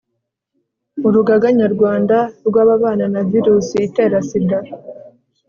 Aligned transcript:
urugaga 1.07 1.47
nyarwanda 1.59 2.17
rw'ababana 2.47 3.05
na 3.13 3.21
virusi 3.31 3.75
itera 3.87 4.17
sida 4.27 4.59